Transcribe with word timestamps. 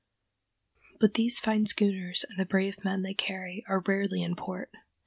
]But 0.99 1.13
these 1.13 1.39
fine 1.39 1.67
schooners 1.67 2.25
and 2.27 2.39
the 2.39 2.45
brave 2.47 2.83
men 2.83 3.03
they 3.03 3.13
carry 3.13 3.63
are 3.67 3.83
rarely 3.85 4.23
in 4.23 4.35
port. 4.35 4.71